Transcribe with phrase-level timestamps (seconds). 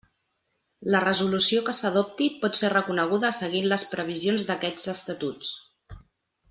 [0.95, 5.57] La resolució que s'adopti pot ser recorreguda seguint les previsions d'aquests Estatuts.